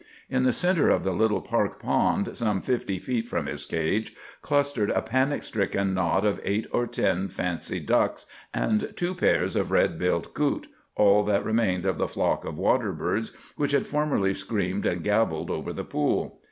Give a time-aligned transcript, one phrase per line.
[0.31, 4.89] In the centre of the little park pond, some fifty feet from his cage, clustered
[4.89, 9.99] a panic stricken knot of eight or ten fancy ducks and two pairs of red
[9.99, 14.87] billed coot, all that remained of the flock of water birds which had formerly screamed
[14.87, 16.39] and gabbled over the pool.